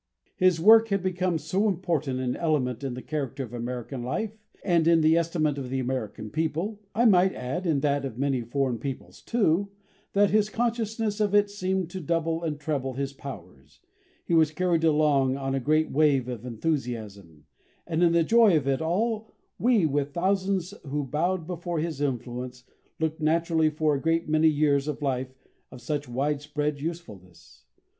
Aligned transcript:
His 0.35 0.59
work 0.59 0.87
had 0.87 1.03
become 1.03 1.37
so 1.37 1.67
important 1.67 2.19
an 2.19 2.35
element 2.35 2.83
in 2.83 2.95
the 2.95 3.03
character 3.03 3.43
of 3.43 3.53
American 3.53 4.01
life, 4.01 4.31
and 4.65 4.87
in 4.87 5.01
the 5.01 5.15
estimate 5.15 5.59
of 5.59 5.69
the 5.69 5.79
American 5.79 6.31
people 6.31 6.79
I 6.95 7.05
might 7.05 7.35
add, 7.35 7.67
in 7.67 7.81
that 7.81 8.03
of 8.03 8.17
many 8.17 8.41
foreign 8.41 8.79
peoples, 8.79 9.21
too 9.21 9.69
that 10.13 10.31
his 10.31 10.49
consciousness 10.49 11.19
of 11.19 11.35
it 11.35 11.51
seemed 11.51 11.91
to 11.91 12.01
double 12.01 12.43
and 12.43 12.59
treble 12.59 12.93
his 12.93 13.13
powers; 13.13 13.79
he 14.25 14.33
was 14.33 14.49
carried 14.49 14.83
along 14.83 15.37
on 15.37 15.53
a 15.53 15.59
great 15.59 15.91
wave 15.91 16.27
of 16.27 16.47
enthusiasm; 16.47 17.45
and 17.85 18.01
in 18.01 18.11
the 18.11 18.23
joy 18.23 18.57
of 18.57 18.67
it 18.67 18.81
all, 18.81 19.29
we, 19.59 19.85
with 19.85 20.13
the 20.13 20.19
thousands 20.21 20.73
who 20.83 21.03
bowed 21.03 21.45
before 21.45 21.77
his 21.77 22.01
influence, 22.01 22.63
looked 22.99 23.21
naturally 23.21 23.69
for 23.69 23.93
a 23.93 24.01
great 24.01 24.27
many 24.27 24.47
years 24.47 24.87
of 24.87 24.99
a 24.99 25.05
life 25.05 25.35
of 25.69 25.79
such 25.79 26.09
wide 26.09 26.41
spread 26.41 26.81
usefulness. 26.81 27.65